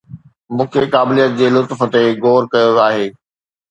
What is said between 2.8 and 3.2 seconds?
آهي